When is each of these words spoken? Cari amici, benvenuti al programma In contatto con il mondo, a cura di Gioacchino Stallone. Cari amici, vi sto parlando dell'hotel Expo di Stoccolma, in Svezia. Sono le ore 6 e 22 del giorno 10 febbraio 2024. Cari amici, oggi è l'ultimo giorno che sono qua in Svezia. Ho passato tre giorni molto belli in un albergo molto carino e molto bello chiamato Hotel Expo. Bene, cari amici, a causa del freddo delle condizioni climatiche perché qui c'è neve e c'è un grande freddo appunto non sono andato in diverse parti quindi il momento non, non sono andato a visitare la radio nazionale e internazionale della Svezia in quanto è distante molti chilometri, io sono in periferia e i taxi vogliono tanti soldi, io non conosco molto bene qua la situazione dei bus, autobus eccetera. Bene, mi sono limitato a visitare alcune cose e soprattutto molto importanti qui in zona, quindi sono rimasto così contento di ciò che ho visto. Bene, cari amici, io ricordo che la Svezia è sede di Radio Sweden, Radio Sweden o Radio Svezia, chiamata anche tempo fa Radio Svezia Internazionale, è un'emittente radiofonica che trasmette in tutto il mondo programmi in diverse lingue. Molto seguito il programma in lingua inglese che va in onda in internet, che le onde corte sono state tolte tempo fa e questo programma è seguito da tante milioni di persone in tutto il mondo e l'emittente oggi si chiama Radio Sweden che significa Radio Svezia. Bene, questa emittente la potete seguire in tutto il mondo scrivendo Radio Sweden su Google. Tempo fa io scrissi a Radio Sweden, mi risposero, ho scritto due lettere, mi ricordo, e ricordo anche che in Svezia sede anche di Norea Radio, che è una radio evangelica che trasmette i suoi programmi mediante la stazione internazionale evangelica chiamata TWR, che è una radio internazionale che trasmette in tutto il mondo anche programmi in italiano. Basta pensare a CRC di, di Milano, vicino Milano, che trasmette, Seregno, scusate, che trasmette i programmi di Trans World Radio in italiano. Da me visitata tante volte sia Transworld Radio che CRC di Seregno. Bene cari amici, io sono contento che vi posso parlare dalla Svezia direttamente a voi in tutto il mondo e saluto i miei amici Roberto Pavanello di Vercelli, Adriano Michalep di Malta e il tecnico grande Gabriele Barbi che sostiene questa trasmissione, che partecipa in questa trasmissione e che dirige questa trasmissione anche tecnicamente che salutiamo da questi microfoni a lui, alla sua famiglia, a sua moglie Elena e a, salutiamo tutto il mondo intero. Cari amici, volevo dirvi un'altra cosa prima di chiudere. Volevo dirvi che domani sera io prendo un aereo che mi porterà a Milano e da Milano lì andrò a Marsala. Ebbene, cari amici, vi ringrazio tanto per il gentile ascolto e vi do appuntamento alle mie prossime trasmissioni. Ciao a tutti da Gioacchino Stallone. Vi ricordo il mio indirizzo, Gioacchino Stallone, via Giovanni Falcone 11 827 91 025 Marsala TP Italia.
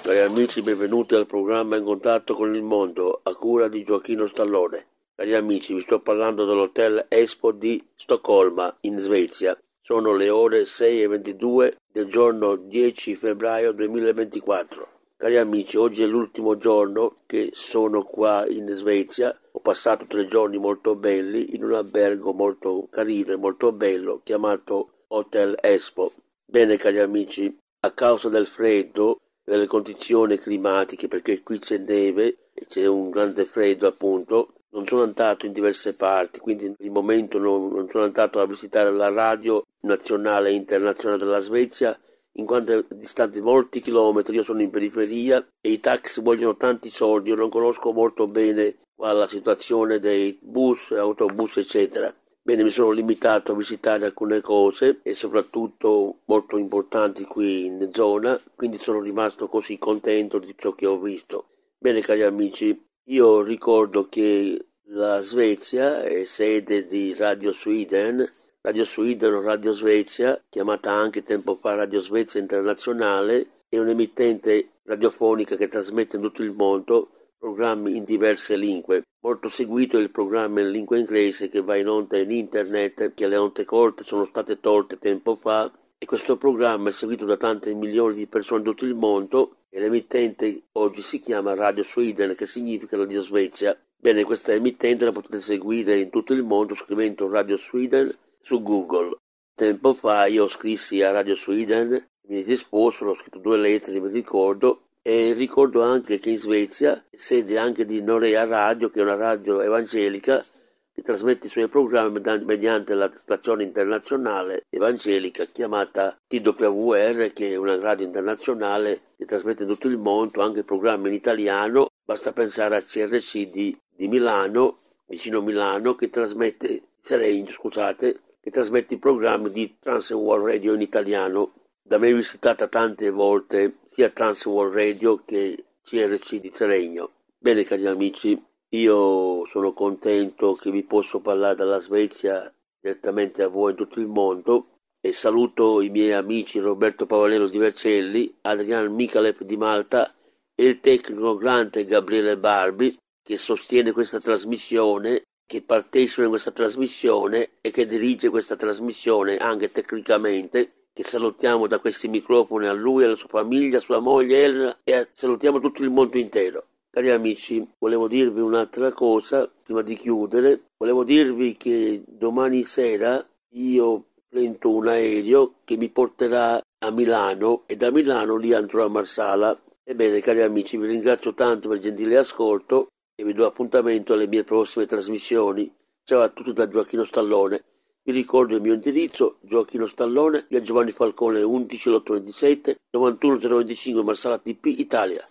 Cari 0.00 0.20
amici, 0.20 0.62
benvenuti 0.62 1.16
al 1.16 1.26
programma 1.26 1.74
In 1.76 1.82
contatto 1.82 2.34
con 2.34 2.54
il 2.54 2.62
mondo, 2.62 3.18
a 3.20 3.34
cura 3.34 3.66
di 3.66 3.82
Gioacchino 3.82 4.28
Stallone. 4.28 4.86
Cari 5.16 5.34
amici, 5.34 5.74
vi 5.74 5.80
sto 5.80 5.98
parlando 5.98 6.44
dell'hotel 6.44 7.06
Expo 7.08 7.50
di 7.50 7.84
Stoccolma, 7.96 8.76
in 8.82 8.96
Svezia. 8.98 9.58
Sono 9.80 10.14
le 10.14 10.28
ore 10.30 10.64
6 10.64 11.02
e 11.02 11.08
22 11.08 11.78
del 11.90 12.06
giorno 12.06 12.54
10 12.54 13.16
febbraio 13.16 13.72
2024. 13.72 14.88
Cari 15.16 15.36
amici, 15.36 15.76
oggi 15.76 16.04
è 16.04 16.06
l'ultimo 16.06 16.56
giorno 16.58 17.22
che 17.26 17.50
sono 17.52 18.04
qua 18.04 18.46
in 18.46 18.68
Svezia. 18.76 19.36
Ho 19.58 19.60
passato 19.60 20.04
tre 20.06 20.28
giorni 20.28 20.56
molto 20.56 20.94
belli 20.94 21.56
in 21.56 21.64
un 21.64 21.74
albergo 21.74 22.32
molto 22.32 22.86
carino 22.88 23.32
e 23.32 23.36
molto 23.36 23.72
bello 23.72 24.20
chiamato 24.22 25.06
Hotel 25.08 25.58
Expo. 25.60 26.12
Bene, 26.44 26.76
cari 26.76 27.00
amici, 27.00 27.58
a 27.80 27.90
causa 27.90 28.28
del 28.28 28.46
freddo 28.46 29.18
delle 29.42 29.66
condizioni 29.66 30.38
climatiche 30.38 31.08
perché 31.08 31.42
qui 31.42 31.58
c'è 31.58 31.78
neve 31.78 32.50
e 32.54 32.66
c'è 32.68 32.86
un 32.86 33.10
grande 33.10 33.46
freddo 33.46 33.88
appunto 33.88 34.52
non 34.70 34.86
sono 34.86 35.02
andato 35.02 35.44
in 35.44 35.52
diverse 35.52 35.94
parti 35.94 36.38
quindi 36.38 36.72
il 36.78 36.90
momento 36.92 37.38
non, 37.38 37.68
non 37.68 37.88
sono 37.90 38.04
andato 38.04 38.38
a 38.38 38.46
visitare 38.46 38.92
la 38.92 39.10
radio 39.10 39.66
nazionale 39.80 40.50
e 40.50 40.52
internazionale 40.52 41.24
della 41.24 41.40
Svezia 41.40 41.98
in 42.34 42.46
quanto 42.46 42.78
è 42.78 42.84
distante 42.94 43.40
molti 43.40 43.80
chilometri, 43.80 44.36
io 44.36 44.44
sono 44.44 44.62
in 44.62 44.70
periferia 44.70 45.44
e 45.60 45.70
i 45.70 45.80
taxi 45.80 46.20
vogliono 46.20 46.56
tanti 46.56 46.90
soldi, 46.90 47.30
io 47.30 47.34
non 47.34 47.50
conosco 47.50 47.92
molto 47.92 48.28
bene 48.28 48.76
qua 48.98 49.12
la 49.12 49.28
situazione 49.28 50.00
dei 50.00 50.36
bus, 50.42 50.90
autobus 50.90 51.58
eccetera. 51.58 52.12
Bene, 52.42 52.64
mi 52.64 52.70
sono 52.70 52.90
limitato 52.90 53.52
a 53.52 53.54
visitare 53.54 54.06
alcune 54.06 54.40
cose 54.40 54.98
e 55.04 55.14
soprattutto 55.14 56.22
molto 56.24 56.56
importanti 56.56 57.24
qui 57.24 57.66
in 57.66 57.90
zona, 57.92 58.36
quindi 58.56 58.76
sono 58.76 59.00
rimasto 59.00 59.46
così 59.46 59.78
contento 59.78 60.40
di 60.40 60.52
ciò 60.58 60.74
che 60.74 60.86
ho 60.86 60.98
visto. 60.98 61.46
Bene, 61.78 62.00
cari 62.00 62.24
amici, 62.24 62.76
io 63.04 63.40
ricordo 63.42 64.08
che 64.08 64.66
la 64.86 65.20
Svezia 65.20 66.02
è 66.02 66.24
sede 66.24 66.88
di 66.88 67.14
Radio 67.14 67.52
Sweden, 67.52 68.28
Radio 68.62 68.84
Sweden 68.84 69.32
o 69.32 69.40
Radio 69.42 69.72
Svezia, 69.72 70.42
chiamata 70.48 70.90
anche 70.90 71.22
tempo 71.22 71.56
fa 71.60 71.76
Radio 71.76 72.00
Svezia 72.00 72.40
Internazionale, 72.40 73.46
è 73.68 73.78
un'emittente 73.78 74.70
radiofonica 74.82 75.54
che 75.54 75.68
trasmette 75.68 76.16
in 76.16 76.22
tutto 76.22 76.42
il 76.42 76.50
mondo 76.50 77.10
programmi 77.38 77.96
in 77.96 78.04
diverse 78.04 78.56
lingue. 78.56 79.04
Molto 79.20 79.48
seguito 79.48 79.98
il 79.98 80.10
programma 80.10 80.60
in 80.60 80.70
lingua 80.70 80.98
inglese 80.98 81.48
che 81.48 81.62
va 81.62 81.76
in 81.76 81.88
onda 81.88 82.18
in 82.18 82.30
internet, 82.30 83.14
che 83.14 83.26
le 83.26 83.36
onde 83.36 83.64
corte 83.64 84.04
sono 84.04 84.26
state 84.26 84.60
tolte 84.60 84.98
tempo 84.98 85.36
fa 85.36 85.70
e 85.96 86.06
questo 86.06 86.36
programma 86.36 86.88
è 86.88 86.92
seguito 86.92 87.24
da 87.24 87.36
tante 87.36 87.74
milioni 87.74 88.14
di 88.14 88.26
persone 88.26 88.60
in 88.60 88.66
tutto 88.66 88.84
il 88.84 88.94
mondo 88.94 89.64
e 89.70 89.80
l'emittente 89.80 90.62
oggi 90.72 91.02
si 91.02 91.18
chiama 91.18 91.54
Radio 91.54 91.84
Sweden 91.84 92.34
che 92.34 92.46
significa 92.46 92.96
Radio 92.96 93.20
Svezia. 93.20 93.78
Bene, 93.96 94.24
questa 94.24 94.52
emittente 94.52 95.04
la 95.04 95.12
potete 95.12 95.40
seguire 95.40 95.98
in 95.98 96.10
tutto 96.10 96.32
il 96.32 96.44
mondo 96.44 96.74
scrivendo 96.74 97.28
Radio 97.28 97.58
Sweden 97.58 98.16
su 98.40 98.62
Google. 98.62 99.16
Tempo 99.54 99.92
fa 99.94 100.26
io 100.26 100.46
scrissi 100.46 101.02
a 101.02 101.10
Radio 101.10 101.34
Sweden, 101.34 101.90
mi 102.28 102.42
risposero, 102.42 103.10
ho 103.10 103.16
scritto 103.16 103.40
due 103.40 103.56
lettere, 103.56 103.98
mi 103.98 104.08
ricordo, 104.08 104.87
e 105.08 105.32
ricordo 105.32 105.80
anche 105.80 106.18
che 106.18 106.28
in 106.28 106.36
Svezia 106.36 107.02
sede 107.10 107.56
anche 107.56 107.86
di 107.86 108.02
Norea 108.02 108.44
Radio, 108.44 108.90
che 108.90 109.00
è 109.00 109.02
una 109.02 109.14
radio 109.14 109.62
evangelica 109.62 110.44
che 110.92 111.00
trasmette 111.00 111.46
i 111.46 111.48
suoi 111.48 111.66
programmi 111.66 112.20
mediante 112.44 112.92
la 112.92 113.10
stazione 113.14 113.64
internazionale 113.64 114.66
evangelica 114.68 115.46
chiamata 115.46 116.14
TWR, 116.26 117.32
che 117.32 117.52
è 117.52 117.56
una 117.56 117.80
radio 117.80 118.04
internazionale 118.04 119.00
che 119.16 119.24
trasmette 119.24 119.62
in 119.62 119.70
tutto 119.70 119.88
il 119.88 119.96
mondo 119.96 120.42
anche 120.42 120.62
programmi 120.62 121.08
in 121.08 121.14
italiano. 121.14 121.88
Basta 122.04 122.34
pensare 122.34 122.76
a 122.76 122.82
CRC 122.82 123.48
di, 123.48 123.74
di 123.88 124.08
Milano, 124.08 124.76
vicino 125.06 125.40
Milano, 125.40 125.94
che 125.94 126.10
trasmette, 126.10 126.82
Seregno, 127.00 127.50
scusate, 127.52 128.20
che 128.42 128.50
trasmette 128.50 128.92
i 128.92 128.98
programmi 128.98 129.50
di 129.52 129.74
Trans 129.80 130.10
World 130.10 130.44
Radio 130.44 130.74
in 130.74 130.82
italiano. 130.82 131.52
Da 131.80 131.96
me 131.96 132.12
visitata 132.12 132.68
tante 132.68 133.08
volte 133.08 133.86
sia 133.98 134.10
Transworld 134.10 134.74
Radio 134.74 135.24
che 135.24 135.64
CRC 135.82 136.36
di 136.36 136.52
Seregno. 136.54 137.10
Bene 137.36 137.64
cari 137.64 137.84
amici, 137.84 138.40
io 138.68 139.44
sono 139.46 139.72
contento 139.72 140.54
che 140.54 140.70
vi 140.70 140.84
posso 140.84 141.18
parlare 141.18 141.56
dalla 141.56 141.80
Svezia 141.80 142.48
direttamente 142.80 143.42
a 143.42 143.48
voi 143.48 143.72
in 143.72 143.76
tutto 143.76 143.98
il 143.98 144.06
mondo 144.06 144.78
e 145.00 145.12
saluto 145.12 145.80
i 145.80 145.88
miei 145.88 146.12
amici 146.12 146.60
Roberto 146.60 147.06
Pavanello 147.06 147.48
di 147.48 147.58
Vercelli, 147.58 148.32
Adriano 148.42 148.88
Michalep 148.88 149.42
di 149.42 149.56
Malta 149.56 150.14
e 150.54 150.64
il 150.64 150.78
tecnico 150.78 151.36
grande 151.36 151.84
Gabriele 151.84 152.38
Barbi 152.38 152.96
che 153.20 153.36
sostiene 153.36 153.90
questa 153.90 154.20
trasmissione, 154.20 155.24
che 155.44 155.62
partecipa 155.62 156.22
in 156.22 156.28
questa 156.28 156.52
trasmissione 156.52 157.50
e 157.60 157.72
che 157.72 157.84
dirige 157.84 158.28
questa 158.28 158.54
trasmissione 158.54 159.38
anche 159.38 159.72
tecnicamente 159.72 160.77
che 160.98 161.04
salutiamo 161.04 161.68
da 161.68 161.78
questi 161.78 162.08
microfoni 162.08 162.66
a 162.66 162.72
lui, 162.72 163.04
alla 163.04 163.14
sua 163.14 163.28
famiglia, 163.28 163.78
a 163.78 163.80
sua 163.80 164.00
moglie 164.00 164.42
Elena 164.42 164.78
e 164.82 164.94
a, 164.94 165.06
salutiamo 165.12 165.60
tutto 165.60 165.84
il 165.84 165.90
mondo 165.90 166.18
intero. 166.18 166.64
Cari 166.90 167.10
amici, 167.10 167.64
volevo 167.78 168.08
dirvi 168.08 168.40
un'altra 168.40 168.90
cosa 168.90 169.48
prima 169.62 169.82
di 169.82 169.96
chiudere. 169.96 170.60
Volevo 170.76 171.04
dirvi 171.04 171.56
che 171.56 172.02
domani 172.04 172.64
sera 172.64 173.24
io 173.50 174.06
prendo 174.28 174.70
un 174.70 174.88
aereo 174.88 175.54
che 175.62 175.76
mi 175.76 175.88
porterà 175.88 176.60
a 176.60 176.90
Milano 176.90 177.62
e 177.66 177.76
da 177.76 177.92
Milano 177.92 178.34
lì 178.34 178.52
andrò 178.52 178.84
a 178.84 178.88
Marsala. 178.88 179.56
Ebbene, 179.84 180.20
cari 180.20 180.42
amici, 180.42 180.76
vi 180.78 180.88
ringrazio 180.88 181.32
tanto 181.32 181.68
per 181.68 181.76
il 181.76 181.84
gentile 181.84 182.16
ascolto 182.16 182.88
e 183.14 183.22
vi 183.22 183.34
do 183.34 183.46
appuntamento 183.46 184.14
alle 184.14 184.26
mie 184.26 184.42
prossime 184.42 184.86
trasmissioni. 184.86 185.72
Ciao 186.02 186.22
a 186.22 186.28
tutti 186.28 186.52
da 186.52 186.66
Gioacchino 186.66 187.04
Stallone. 187.04 187.62
Vi 188.08 188.14
ricordo 188.14 188.56
il 188.56 188.62
mio 188.62 188.72
indirizzo, 188.72 189.36
Gioacchino 189.42 189.86
Stallone, 189.86 190.46
via 190.48 190.62
Giovanni 190.62 190.92
Falcone 190.92 191.42
11 191.42 191.90
827 191.90 192.76
91 192.92 193.36
025 193.36 194.02
Marsala 194.02 194.38
TP 194.38 194.64
Italia. 194.64 195.28